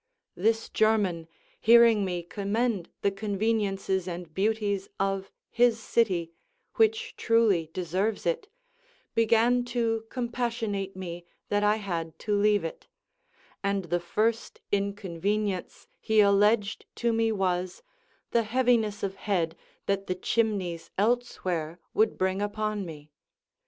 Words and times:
This 0.35 0.67
German 0.67 1.27
hearing 1.59 2.03
me 2.03 2.23
commend 2.23 2.89
the 3.03 3.11
conveniences 3.11 4.07
and 4.07 4.33
beauties 4.33 4.89
of 4.99 5.29
his 5.51 5.79
city, 5.79 6.31
which 6.77 7.15
truly 7.17 7.69
deserves 7.71 8.25
it, 8.25 8.47
began 9.13 9.63
to 9.65 10.05
compassionate 10.09 10.95
me 10.95 11.23
that 11.49 11.63
I 11.63 11.75
had 11.75 12.17
to 12.17 12.35
leave 12.35 12.63
it; 12.63 12.87
and 13.63 13.83
the 13.83 13.99
first 13.99 14.59
inconvenience 14.71 15.87
he 15.99 16.19
alleged 16.19 16.87
to 16.95 17.13
me 17.13 17.31
was, 17.31 17.83
the 18.31 18.41
heaviness 18.41 19.03
of 19.03 19.13
head 19.17 19.55
that 19.85 20.07
the 20.07 20.15
chimneys 20.15 20.89
elsewhere 20.97 21.79
would 21.93 22.17
bring 22.17 22.41
upon 22.41 22.87
me. 22.87 23.11